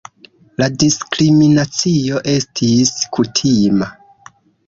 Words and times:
La 0.61 0.67
diskriminacio 0.83 2.23
estis 2.33 2.93
kutima. 3.19 3.93